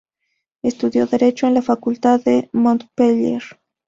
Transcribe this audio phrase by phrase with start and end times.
[0.63, 3.43] Estudió derecho en la Facultad de Montpellier.